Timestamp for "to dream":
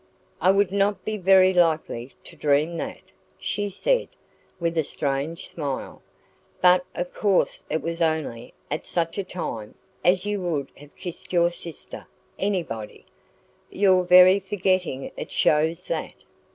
2.23-2.75